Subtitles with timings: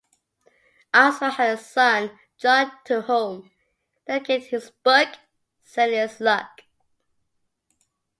[0.95, 3.51] Armstrong had a son, John, to whom he
[4.07, 5.09] dedicated his book
[5.61, 6.61] "Sailor's Luck".